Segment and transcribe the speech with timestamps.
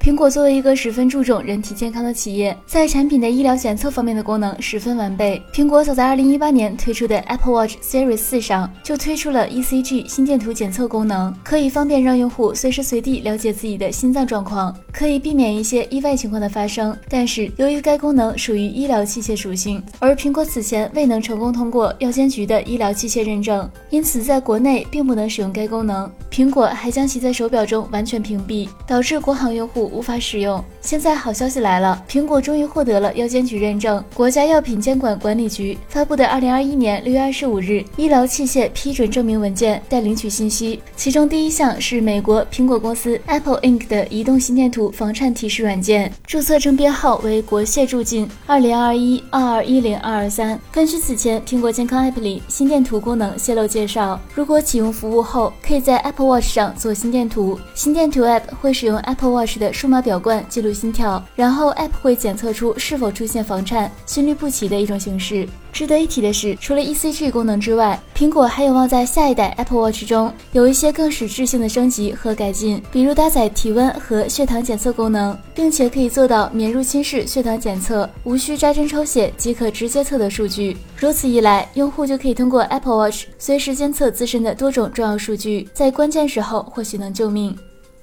[0.00, 5.42] 苹果作为一个十分注重人体健康的企业，在产品的医疗检测方面的功能十分完备。
[5.52, 16.96] 苹果早在二零一八年推出的 Apple Watch Series 四上就推出了 ECG 心电图检测功能，可以方便让用户随时随地了解自己的心脏状况，可以避免一些意外情况的发生。
[17.06, 26.10] 但是由于该功能属于医疗器械属性，而苹果此前未能成功通过药监局的医疗器械认证，因此在国内并不能使用该功能。
[26.30, 29.89] 苹果还将其在手表中完全屏蔽，导致国行用户。
[29.92, 30.62] 无法使用。
[30.80, 34.02] 现在好消息来了，苹果终于获得了药监局认证。
[34.14, 50.58] 国家药品监管管理局发布的二零二一年六月二十五日医疗器械批准证明文件待领取信息，其中第一项是美国苹果公司 Apple Inc 的移动心电图房颤提示软件，注册证编号为国械注进二零二一二二一零二二三。
[50.72, 60.70] 根据此前苹果健康 App 里心电图功能泄露介绍，如果启用服务后，可以在 Apple Watch 上做心电图，心电图 App 会使用 Apple Watch 的数码表冠记录。
[60.80, 65.46] 心跳，然后 App 会检测出是否出现房颤、心律不齐的一种形式。
[65.72, 80.76] 值得一提的是，除了 ECG 功能之外，苹果还有望在下一代 Apple Watch 中有一些更实质性的升级和改进，比如搭载体温和血糖检测功能，并且可以做到免入侵式血糖检测，无需扎针抽血即可直接测得数据。
[80.96, 87.56] 如此一来，用户就可以通过 Apple Watch 随时监测自身的多种重要数据，在关键时候或许能救命。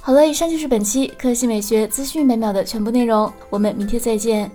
[0.00, 4.50] 好了，以上就是本期科技美学资讯每秒的全部内容，我们明天再见。